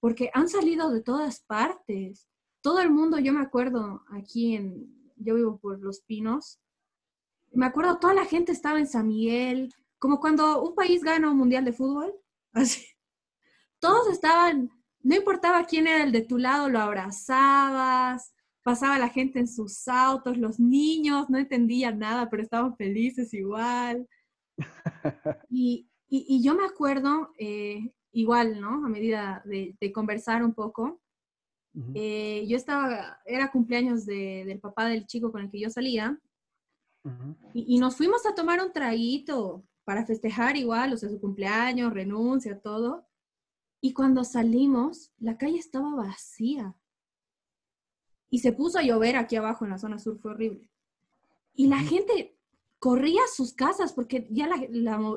[0.00, 2.26] porque han salido de todas partes.
[2.60, 6.58] Todo el mundo, yo me acuerdo aquí en, yo vivo por Los Pinos,
[7.52, 11.36] me acuerdo toda la gente estaba en San Miguel, como cuando un país gana un
[11.36, 12.12] mundial de fútbol.
[13.78, 14.70] Todos estaban,
[15.04, 18.32] no importaba quién era el de tu lado, lo abrazabas,
[18.66, 24.08] pasaba la gente en sus autos, los niños no entendían nada, pero estaban felices igual.
[25.48, 28.86] Y, y, yo me acuerdo, eh, igual, ¿no?
[28.86, 31.00] A medida de, conversar un poco,
[31.94, 36.18] eh, yo estaba, era cumpleaños de, del papá del chico con el que yo salía,
[37.54, 41.92] y, y, nos fuimos a tomar un traguito para festejar igual, o sea, su cumpleaños,
[41.92, 43.06] renuncia, todo.
[43.80, 46.74] Y cuando salimos, la calle estaba vacía.
[48.30, 50.68] Y se puso a llover aquí abajo en la zona sur, fue horrible.
[51.54, 52.36] Y la gente
[52.78, 54.48] corría a sus casas porque ya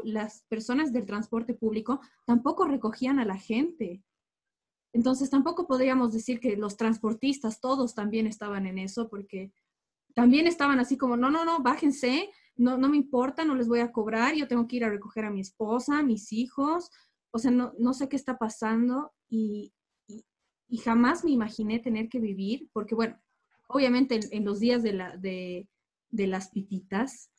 [0.04, 4.04] las personas del transporte público tampoco recogían a la gente.
[4.93, 9.52] Entonces tampoco podríamos decir que los transportistas todos también estaban en eso porque
[10.15, 13.80] también estaban así como, no, no, no, bájense, no, no me importa, no les voy
[13.80, 16.89] a cobrar, yo tengo que ir a recoger a mi esposa, a mis hijos,
[17.32, 19.74] o sea, no, no sé qué está pasando y,
[20.69, 23.19] y, jamás me imaginé tener que vivir, porque bueno,
[23.67, 25.67] obviamente en, los días de, la, de,
[26.10, 27.32] de las pititas,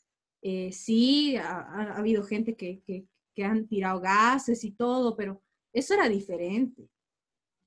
[0.42, 3.06] eh, sí, ha, habido gente que, que,
[3.42, 6.90] han tirado gases y todo, pero eso era diferente.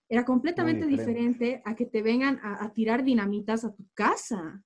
[0.08, 1.64] Era completamente diferente.
[1.66, 4.64] a que te vengan a, tirar dinamitas a tu casa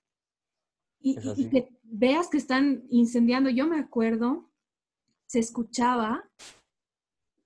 [0.99, 1.15] y,
[1.49, 3.49] que veas que están incendiando.
[3.49, 4.49] Yo me acuerdo,
[5.27, 6.29] se escuchaba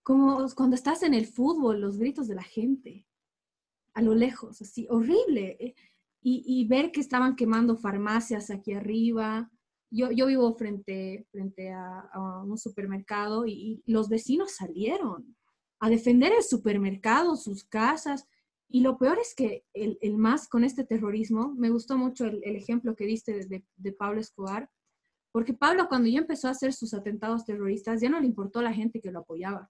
[0.01, 3.05] como cuando estás en el fútbol, los gritos de la gente,
[3.93, 5.57] a lo lejos, así, horrible.
[5.59, 5.75] Eh,
[6.23, 9.49] y, ver que estaban quemando farmacias aquí arriba,
[9.89, 12.09] yo, yo vivo frente, frente a,
[12.45, 15.35] un supermercado y, los vecinos salieron
[15.79, 18.27] a defender el supermercado, sus casas.
[18.69, 22.41] Y lo peor es que el, el más con este terrorismo, me gustó mucho el,
[22.43, 24.69] ejemplo que diste de, de, Pablo Escobar,
[25.33, 28.73] porque Pablo cuando ya empezó a hacer sus atentados terroristas, ya no le importó la
[28.73, 29.69] gente que lo apoyaba.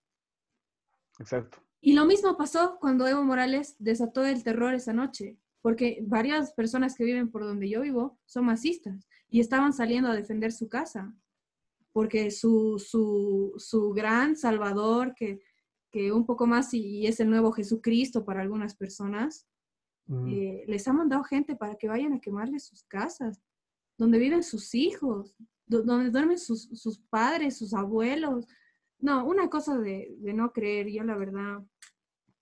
[1.18, 1.64] Exacto.
[1.82, 6.96] Y lo mismo pasó cuando Evo Morales desató el terror esa noche, porque varias personas
[6.96, 11.13] que viven por donde yo vivo son masistas y estaban saliendo a defender su casa,
[11.91, 15.41] porque su, su, su gran salvador, que,
[15.91, 19.48] que, un poco más y es el nuevo Jesucristo para algunas personas,
[20.06, 20.28] mm.
[20.28, 23.41] eh, les ha mandado gente para que vayan a quemarles sus casas,
[23.98, 28.46] donde viven sus hijos, donde duermen sus, sus, padres, sus abuelos.
[29.02, 31.60] No, una cosa de, de, no creer, yo la verdad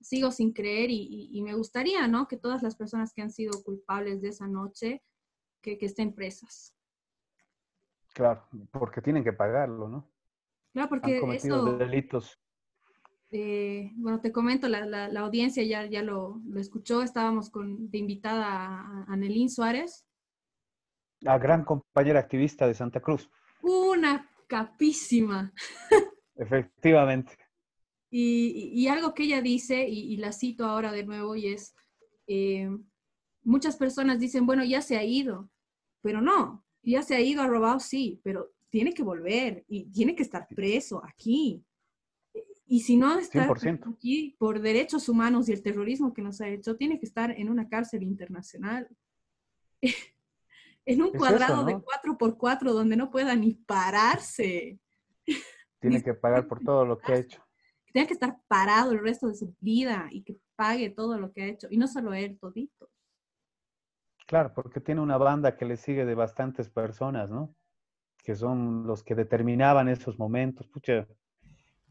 [0.01, 2.27] sigo sin creer y, y, me gustaría, ¿no?
[2.27, 5.01] Que todas las personas que han sido culpables de esa noche,
[5.61, 6.75] que, que estén presas.
[8.13, 10.09] Claro, porque tienen que pagarlo, ¿no?
[10.73, 12.39] Claro, porque Han cometido delitos.
[13.31, 17.99] Eh, bueno, te comento, la, la, audiencia ya, ya lo, lo, escuchó, estábamos con, de
[17.99, 20.05] invitada a, a Nelín Suárez.
[21.21, 23.29] La gran compañera activista de Santa Cruz.
[23.61, 25.53] Una capísima.
[26.39, 27.37] Efectivamente.
[28.09, 31.75] Y, y, algo que ella dice, y, y, la cito ahora de nuevo, y es,
[32.25, 32.69] eh,
[33.43, 35.51] muchas personas dicen, bueno, ya se ha ido,
[36.01, 40.15] pero no, ya se ha ido, ha robado, sí, pero tiene que volver y tiene
[40.15, 41.63] que estar preso aquí.
[42.65, 46.77] Y si no está aquí por derechos humanos y el terrorismo que nos ha hecho,
[46.77, 48.87] tiene que estar en una cárcel internacional.
[50.85, 54.79] en un cuadrado de 4x4 donde no pueda ni pararse.
[55.79, 57.41] Tiene que pagar por todo lo que ha hecho.
[57.91, 61.43] Tiene que estar parado el resto de su vida y que pague todo lo que
[61.43, 61.67] ha hecho.
[61.71, 62.89] Y no solo él, todito.
[64.27, 67.55] Claro, porque tiene una banda que le sigue de bastantes personas, ¿no?
[68.23, 70.67] Que son los que determinaban esos momentos.
[70.67, 71.07] Pucha,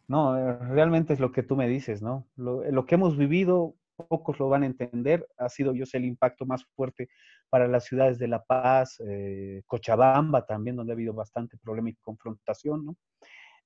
[0.06, 2.28] No, eh, realmente es lo que tú me dices, ¿no?
[2.36, 3.74] Lo, que hemos vivido,
[4.08, 7.08] pocos lo van a entender, ha sido, yo sé, el impacto más fuerte
[7.50, 11.96] para las ciudades de La Paz, eh, Cochabamba también, donde ha habido bastante problema y
[11.96, 12.96] confrontación, ¿no?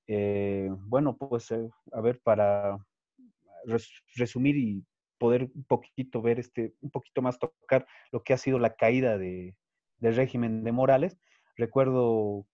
[0.07, 2.79] Eh, bueno, pues, a ver, para
[4.15, 4.85] resumir y
[5.19, 9.19] poder un poquito ver este, un poquito más tocar lo que ha sido la caída
[9.19, 9.55] de,
[9.99, 11.17] del régimen de Morales.
[11.57, 12.47] Recuerdo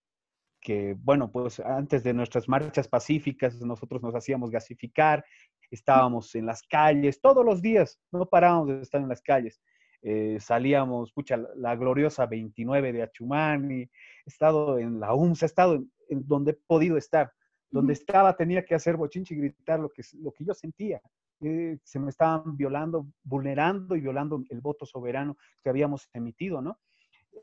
[0.61, 5.25] que, bueno, pues antes de nuestras marchas pacíficas, nosotros nos hacíamos gasificar,
[5.71, 9.61] estábamos en las calles, todos los días, no parábamos de estar en las calles.
[10.03, 13.91] Eh, salíamos, pucha, la, gloriosa 29 de Achumani, he
[14.27, 15.75] estado en la UMSA, he estado
[16.09, 17.33] en, donde he podido estar.
[17.71, 21.01] Donde estaba tenía que hacer bochinche y gritar lo que, lo que yo sentía.
[21.41, 26.81] Eh, se me estaban violando, vulnerando y violando el voto soberano que habíamos emitido, ¿no?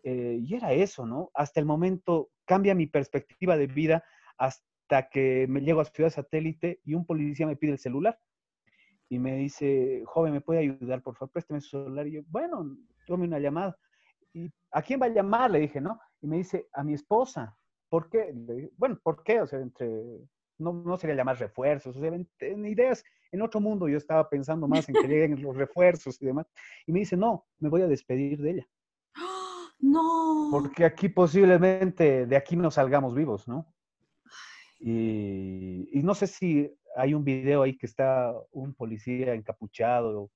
[0.04, 1.32] Eh, y era eso, ¿no?
[1.34, 4.04] Hasta el momento cambia mi perspectiva de vida
[4.38, 8.20] hasta que me llego a Ciudad Satélite y un policía me pide el celular
[9.10, 11.02] y me dice, joven, ¿me puede ayudar?
[11.02, 12.08] Por favor, présteme su celular.
[12.08, 13.78] Y yo, bueno, tome una llamada.
[14.34, 15.52] ¿Y a quién va a llamar?
[15.52, 16.00] Le dije, ¿no?
[16.22, 17.56] Y me dice, a mi esposa.
[17.90, 18.34] ¿Por qué?
[18.78, 19.42] bueno, ¿por qué?
[19.42, 19.88] O sea, entre,
[20.58, 24.68] no, no sería llamar refuerzos, o sea, en ideas, en otro mundo yo estaba pensando
[24.68, 26.48] más en que lleguen los refuerzos y demás.
[26.88, 28.68] Y me dice, no, me voy a despedir de ella.
[29.80, 30.50] No.
[30.52, 33.72] Porque aquí posiblemente de aquí no salgamos vivos, ¿no?
[34.80, 40.30] Y, no sé si hay un video ahí que está un policía encapuchado.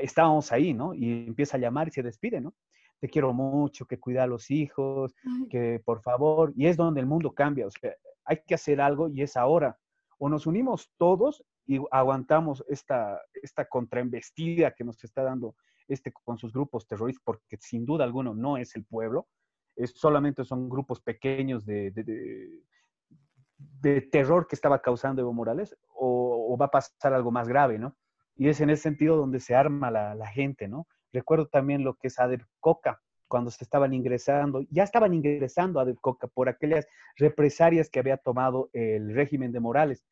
[0.00, 0.94] Estábamos ahí, ¿no?
[0.94, 2.54] Y empieza a llamar y se despide, ¿no?
[3.00, 5.14] Te quiero mucho, que cuida a los hijos,
[5.50, 6.52] que por favor.
[6.56, 7.66] Y es donde el mundo cambia.
[7.66, 9.78] O sea, hay que hacer algo y es ahora.
[10.18, 15.54] O nos unimos todos y aguantamos esta, esta contraembestida que nos está dando
[15.86, 19.28] este, con sus grupos terroristas, porque sin duda alguno no es el pueblo,
[19.74, 26.66] es, solamente son grupos pequeños de, de, terror que estaba causando Evo Morales, o, va
[26.66, 27.96] a pasar algo más grave, ¿no?
[28.38, 30.86] Y es en ese sentido donde se arma la, la gente, ¿no?
[31.12, 35.82] Recuerdo también lo que es Adep Coca, cuando se estaban ingresando, ya estaban ingresando a
[35.82, 40.04] Adep Coca por aquellas represalias que había tomado el régimen de Morales.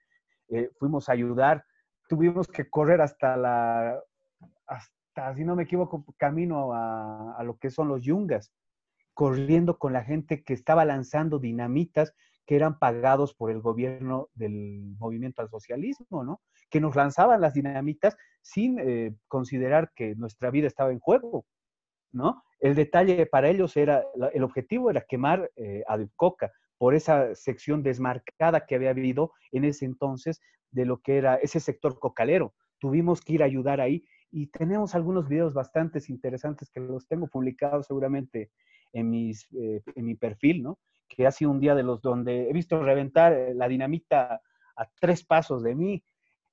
[0.48, 1.64] Eh, fuimos a ayudar,
[2.08, 4.00] tuvimos que correr hasta la,
[5.34, 8.52] si no me equivoco, camino a, lo que son los yungas,
[9.14, 12.14] corriendo con la gente que estaba lanzando dinamitas
[12.46, 16.40] que eran pagados por el gobierno del movimiento al socialismo, ¿no?
[16.70, 21.44] Que nos lanzaban las dinamitas sin eh, considerar que nuestra vida estaba en juego,
[22.12, 22.42] ¿no?
[22.60, 27.82] El detalle para ellos era, el objetivo era quemar eh, a Coca por esa sección
[27.82, 32.54] desmarcada que había habido en ese entonces de lo que era ese sector cocalero.
[32.78, 37.26] Tuvimos que ir a ayudar ahí y tenemos algunos videos bastante interesantes que los tengo
[37.26, 38.50] publicados seguramente
[38.96, 40.78] en, mis, eh, en mi perfil, ¿no?
[41.08, 44.40] Que ha sido un día de los donde he visto reventar eh, la dinamita
[44.76, 46.02] a tres pasos de mí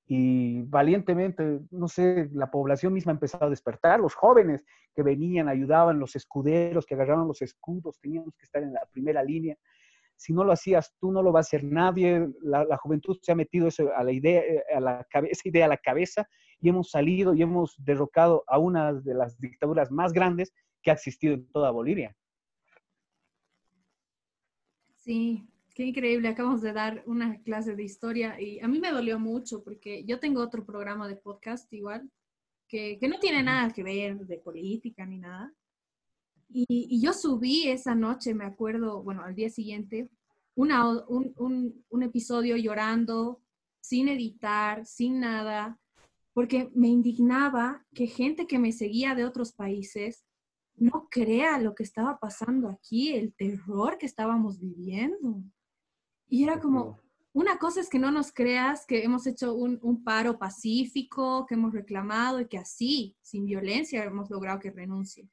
[0.06, 5.48] y valientemente, no sé, la población misma ha empezado a despertar, los jóvenes que venían,
[5.48, 9.58] ayudaban, los escuderos que agarraron los escudos, teníamos que estar en la primera línea
[10.24, 12.28] si no lo hacías tú, no lo va a hacer nadie.
[12.42, 15.70] La, juventud se ha metido eso a la idea, eh, a la, esa idea a
[15.70, 16.28] la cabeza
[16.62, 20.94] y hemos salido y hemos derrocado a una de las dictaduras más grandes que ha
[20.94, 22.16] existido en toda Bolivia.
[25.04, 26.30] Sí, qué increíble.
[26.30, 30.20] Acabamos de dar una clase de historia y a mí me dolió mucho porque yo
[30.20, 32.10] tengo otro programa de podcast igual
[32.68, 35.54] que, que no tiene nada que ver de política ni nada
[36.54, 40.10] y, yo subí esa noche, me acuerdo, bueno, al día siguiente,
[40.56, 43.42] una, un, un, un episodio llorando,
[43.82, 45.80] sin editar, sin nada,
[46.34, 50.24] porque me indignaba que gente que me seguía de otros países
[50.76, 55.44] no crea lo que estaba pasando aquí, el terror que estábamos viviendo.
[56.28, 57.00] Y era como,
[57.32, 61.56] una cosa es que no nos creas que hemos hecho un, un, paro pacífico, que
[61.56, 65.30] hemos reclamado y que así, sin violencia, hemos logrado que renuncie.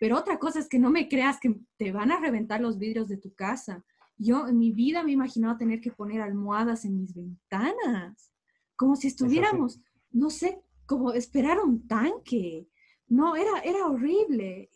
[0.00, 3.08] Pero otra cosa es que no me creas que te van a reventar los vidrios
[3.08, 3.84] de tu casa.
[4.16, 8.32] Yo en mi vida me imaginaba tener que poner almohadas en mis ventanas,
[8.76, 12.68] como si estuviéramos, no sé, como esperar un tanque.
[13.08, 14.70] No, era, era horrible.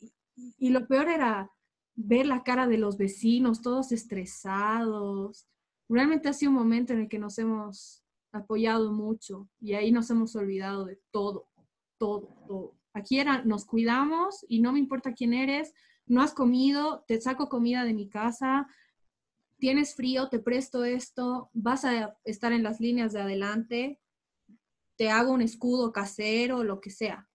[0.59, 1.51] Y, lo peor era
[1.95, 5.47] ver la cara de los vecinos, todos estresados.
[5.89, 10.09] Realmente ha sido un momento en el que nos hemos apoyado mucho y ahí nos
[10.11, 11.49] hemos olvidado de todo,
[11.99, 12.77] todo, todo.
[12.95, 15.75] Aquí era, nos cuidamos y no me importa quién eres,
[16.07, 18.67] no has comido, te saco comida de mi casa,
[19.59, 24.01] tienes frío, te presto esto, vas a estar en las líneas de adelante,
[24.97, 27.29] te hago un escudo casero, lo que sea.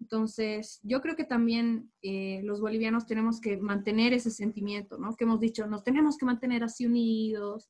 [0.00, 5.14] Entonces, yo creo que también eh, los bolivianos tenemos que mantener ese sentimiento, ¿no?
[5.16, 7.68] Que hemos dicho, nos tenemos que mantener así unidos,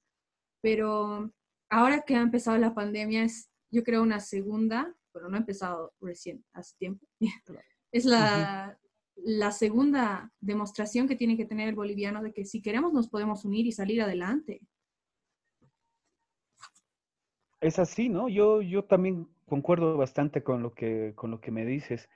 [0.61, 1.33] pero
[1.71, 5.95] ahora que ha empezado la pandemia es, yo creo, una segunda, pero no ha empezado
[6.01, 7.07] recién, hace tiempo.
[7.93, 8.79] es la,
[9.17, 13.45] la segunda demostración que tiene que tener el boliviano de que si queremos nos podemos
[13.45, 14.61] unir y salir adelante.
[17.61, 18.29] Es así, ¿no?
[18.29, 22.09] Yo, yo también concuerdo bastante con lo que, con lo que me dices.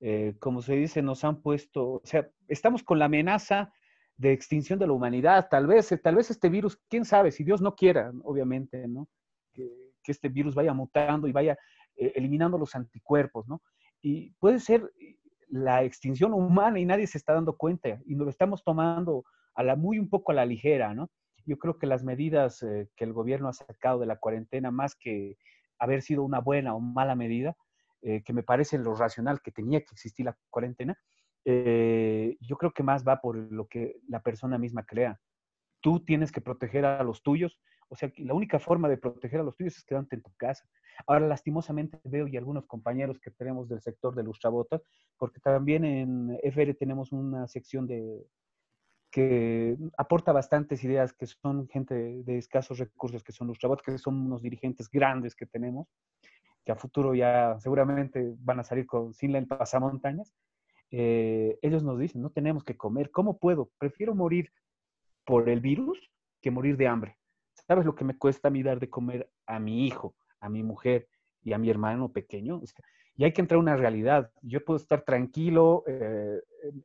[0.00, 3.72] Eh, como se dice, nos han puesto, o sea, estamos con la amenaza
[4.16, 5.48] de extinción de la humanidad.
[5.48, 9.08] Tal vez, tal vez este virus, quién sabe, si Dios no quiera, obviamente, ¿no?
[9.52, 11.58] Que, este virus vaya mutando y vaya
[11.94, 13.60] eh, eliminando los anticuerpos, ¿no?
[14.00, 14.90] Y puede ser
[15.48, 19.62] la extinción humana y nadie se está dando cuenta y nos lo estamos tomando a
[19.62, 21.10] la, muy un poco a la ligera, ¿no?
[21.44, 24.94] Yo creo que las medidas eh, que el gobierno ha sacado de la cuarentena, más
[24.94, 25.36] que
[25.78, 27.56] haber sido una buena o mala medida,
[28.02, 30.96] eh, que me parece lo racional que tenía que existir la cuarentena,
[31.44, 35.18] eh, yo creo que más va por lo que la persona misma crea.
[35.80, 39.42] Tú tienes que proteger a los tuyos, o sea, la única forma de proteger a
[39.42, 40.68] los tuyos es quedarte en tu casa.
[41.06, 44.82] Ahora, lastimosamente veo y algunos compañeros que tenemos del sector de los chabotas,
[45.16, 48.26] porque también en FR tenemos una sección de
[49.10, 53.98] que aporta bastantes ideas, que son gente de, escasos recursos, que son los chabotas, que
[53.98, 55.88] son unos dirigentes grandes que tenemos,
[56.64, 60.34] que a futuro ya seguramente van a salir con, sin el pasamontañas.
[60.90, 63.70] Eh, ellos nos dicen, no tenemos que comer, ¿cómo puedo?
[63.78, 64.52] Prefiero morir
[65.24, 65.98] por el virus
[66.40, 67.18] que morir de hambre.
[67.66, 70.62] ¿Sabes lo que me cuesta a mí dar de comer a mi hijo, a mi
[70.62, 71.08] mujer
[71.42, 72.60] y a mi hermano pequeño?
[73.16, 74.30] y hay que entrar a una realidad.
[74.42, 76.40] Yo puedo estar tranquilo, eh,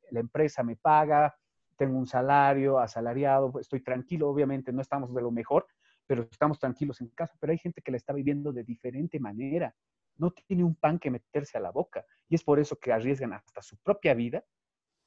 [0.10, 1.36] la empresa me paga,
[1.76, 5.68] tengo un salario asalariado, estoy tranquilo, obviamente no estamos de lo mejor,
[6.06, 7.36] pero estamos tranquilos en casa.
[7.40, 9.76] Pero hay gente que la está viviendo de diferente manera.
[10.18, 12.06] No tiene un pan que meterse a la boca.
[12.30, 14.44] Y es por eso que arriesgan hasta su propia vida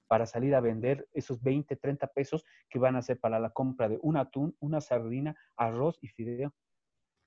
[0.08, 3.88] para salir a vender esos 20, 30 pesos que van a ser para la compra
[3.88, 6.54] de un atún, una sardina, arroz y fideo.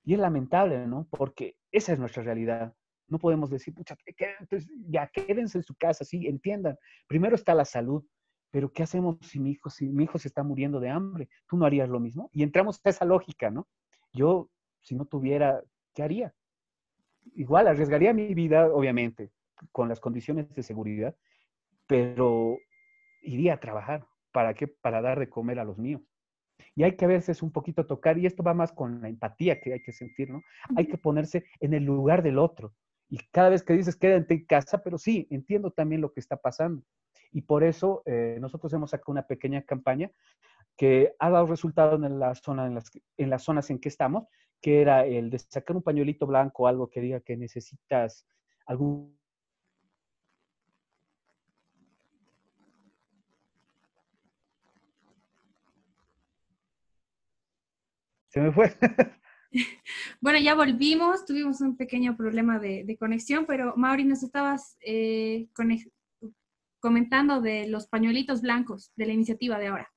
[0.03, 1.07] Y es lamentable, ¿no?
[1.09, 2.73] Porque esa es nuestra realidad.
[3.07, 3.97] No podemos decir, pucha,
[4.87, 6.77] ya quédense en su casa, sí, entiendan.
[7.07, 8.05] Primero está la salud,
[8.51, 11.29] pero ¿qué hacemos si mi hijo, si mi hijo se está muriendo de hambre?
[11.47, 12.29] ¿Tú no harías lo mismo?
[12.33, 13.67] Y entramos a esa lógica, ¿no?
[14.11, 14.49] Yo,
[14.81, 15.61] si no tuviera,
[15.93, 16.33] ¿qué haría?
[17.35, 19.31] Igual, arriesgaría mi vida, obviamente,
[19.71, 21.15] con las condiciones de seguridad,
[21.85, 22.57] pero
[23.21, 24.05] iría a trabajar.
[24.31, 24.67] ¿Para qué?
[24.67, 26.01] Para dar de comer a los míos.
[26.75, 29.59] Y hay que a veces un poquito tocar, y esto va más con la empatía
[29.59, 30.41] que hay que sentir, ¿no?
[30.75, 32.73] Hay que ponerse en el lugar del otro.
[33.09, 36.37] Y cada vez que dices, quédate en casa, pero sí, entiendo también lo que está
[36.37, 36.83] pasando.
[37.31, 40.11] Y por eso eh, nosotros hemos sacado una pequeña campaña
[40.77, 44.27] que ha dado resultado en, la zona, en, las, en las zonas en que estamos,
[44.61, 48.25] que era el de sacar un pañuelito blanco, algo que diga que necesitas
[48.65, 49.19] algún
[58.29, 58.71] Se me fue.
[60.21, 65.47] bueno, ya volvimos, tuvimos un pequeño problema de, conexión, pero Mauri, nos estabas eh,
[66.79, 69.89] comentando de los pañuelitos blancos de la iniciativa de ahora.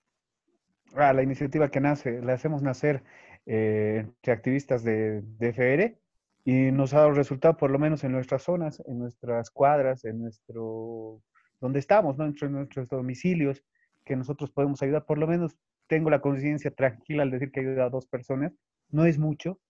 [0.95, 3.03] Ah, la iniciativa que nace, la hacemos nacer
[3.47, 5.99] eh, entre activistas de, de, FR
[6.45, 10.21] y nos ha dado resultado por lo menos en nuestras zonas, en nuestras cuadras, en
[10.21, 11.23] nuestro,
[11.61, 12.27] donde estamos, ¿no?
[12.27, 13.64] en nuestros domicilios,
[14.05, 17.62] que nosotros podemos ayudar, por lo menos tengo la conciencia tranquila al decir que he
[17.64, 18.53] ayudado a dos personas.
[18.90, 19.61] No es mucho,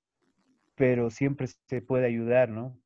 [0.75, 2.79] pero siempre se puede ayudar, ¿no?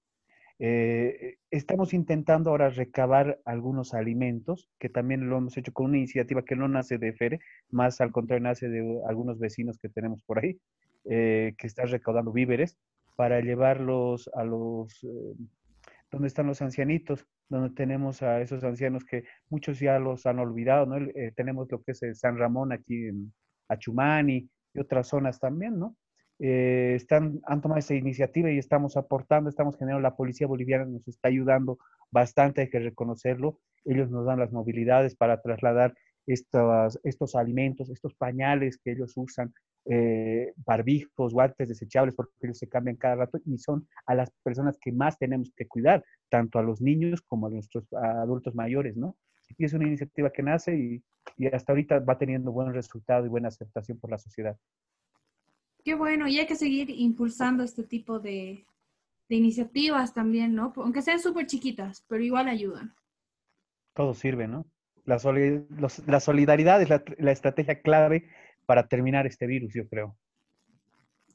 [0.59, 6.45] Eh, estamos intentando ahora recabar algunos alimentos, que también lo hemos hecho con una iniciativa
[6.45, 7.40] que no nace de FERE,
[7.71, 10.59] más al contrario nace de algunos vecinos que tenemos por ahí,
[11.05, 12.79] eh, que están recaudando víveres
[13.16, 15.35] para llevarlos a los, eh,
[16.11, 20.87] donde están los ancianitos, donde tenemos a esos ancianos que muchos ya los han olvidado,
[20.87, 20.97] ¿no?
[20.97, 23.33] Eh, tenemos lo que es el San Ramón aquí en
[23.69, 25.97] Achumani y otras zonas también, ¿no?
[26.38, 31.09] Eh, están, han tomado esa iniciativa y estamos aportando, estamos generando, la policía boliviana nos
[31.09, 31.79] está ayudando
[32.11, 35.94] bastante, hay que reconocerlo, ellos nos dan las movilidades para trasladar
[36.27, 39.55] estos, estos alimentos, estos pañales que ellos usan,
[39.87, 44.77] eh, barbijos, guantes desechables, porque ellos se cambian cada rato y son a las personas
[44.81, 49.17] que más tenemos que cuidar, tanto a los niños como a nuestros adultos mayores, ¿no?
[49.56, 51.04] Y es una iniciativa que nace y,
[51.37, 54.56] y hasta ahorita va teniendo buen resultado y buena aceptación por la sociedad.
[55.87, 58.67] Qué bueno, y hay que seguir impulsando este tipo de,
[59.29, 60.73] de iniciativas también, ¿no?
[60.79, 62.93] Aunque sean súper chiquitas, pero igual ayudan.
[63.95, 64.67] Todo sirve, ¿no?
[65.05, 65.19] La,
[66.09, 68.29] la solidaridad es la, la, estrategia clave
[68.67, 70.19] para terminar este virus, yo creo.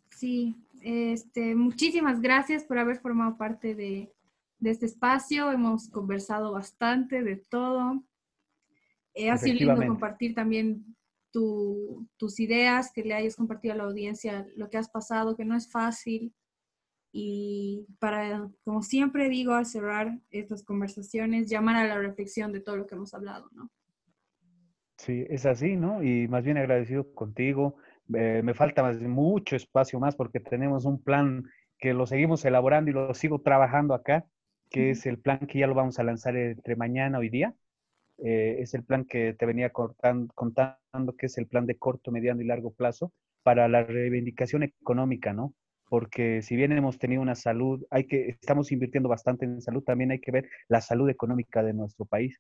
[0.10, 4.12] Sí, este, muchísimas gracias por haber formado parte de,
[4.60, 5.50] de este espacio.
[5.54, 8.04] Hemos conversado bastante de todo.
[9.14, 10.94] Eh, ha sido lindo compartir también
[11.32, 15.56] tus ideas, que le hayas compartido a la audiencia lo que has pasado, que no
[15.56, 16.34] es fácil.
[17.14, 22.78] Y para, como siempre digo al cerrar estas conversaciones, llamar a la reflexión de todo
[22.78, 23.70] lo que hemos hablado, ¿no?
[24.98, 26.04] Sí, es así, ¿no?
[26.04, 27.76] Y más bien agradecido contigo.
[28.14, 31.44] Eh, me falta más, mucho espacio más porque tenemos un plan
[31.80, 34.26] que lo seguimos elaborando y lo sigo trabajando acá,
[34.70, 37.56] que es el plan que ya lo vamos a lanzar entre mañana hoy día.
[38.18, 42.42] Eh, es el plan que te venía contando, que es el plan de corto, mediano
[42.42, 43.12] y largo plazo
[43.44, 45.56] para la reivindicación económica, ¿no?
[45.90, 50.12] Porque si bien hemos tenido una salud, hay que, estamos invirtiendo bastante en salud, también
[50.12, 52.40] hay que ver la salud económica de nuestro país.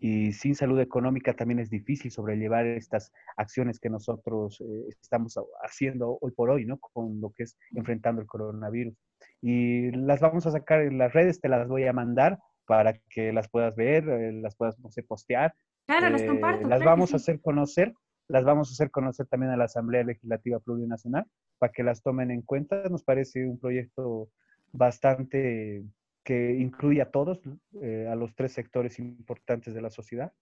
[0.00, 6.18] Y sin salud económica también es difícil sobrellevar estas acciones que nosotros eh, estamos haciendo
[6.20, 6.78] hoy por hoy, ¿no?
[6.78, 8.94] Con lo que es enfrentando el coronavirus.
[9.40, 12.38] Y las vamos a sacar en las redes, te las voy a mandar
[12.68, 15.54] para que las puedas ver, eh, las puedas, no sé, postear.
[15.86, 16.66] Claro, las comparto.
[16.66, 17.94] Eh, las vamos a hacer conocer,
[18.28, 21.24] las vamos a hacer conocer también a la Asamblea Legislativa Plurinacional
[21.58, 22.82] para que las tomen en cuenta.
[22.90, 24.28] Nos parece un proyecto
[24.70, 25.82] bastante
[26.22, 27.40] que incluye a todos,
[27.80, 30.32] eh, a los tres sectores importantes de la sociedad.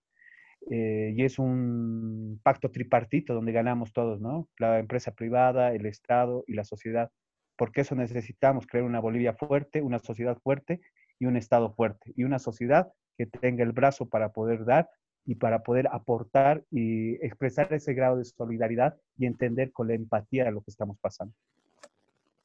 [0.68, 4.48] y es un pacto tripartito donde ganamos todos, ¿no?
[4.58, 7.08] La empresa privada, el Estado y la sociedad.
[7.56, 10.80] Porque eso necesitamos, crear una Bolivia fuerte, una sociedad fuerte
[11.18, 14.88] y un Estado fuerte y una sociedad que tenga el brazo para poder dar
[15.24, 20.50] y para poder aportar y expresar ese grado de solidaridad y entender con la empatía
[20.50, 21.34] lo que estamos pasando.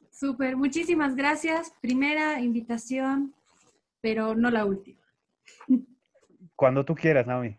[0.10, 1.74] Súper, muchísimas gracias.
[1.82, 3.34] Primera invitación,
[4.02, 5.02] pero no la última.
[6.56, 7.58] Cuando tú quieras, Naomi.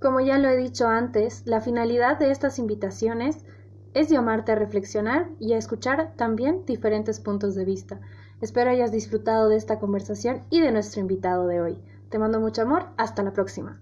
[0.00, 3.44] Como ya lo he dicho antes, la finalidad de estas invitaciones
[3.96, 7.98] es llamarte a reflexionar y a escuchar también diferentes puntos de vista.
[8.42, 11.78] Espero hayas disfrutado de esta conversación y de nuestro invitado de hoy.
[12.10, 13.80] Te mando mucho amor, hasta la próxima.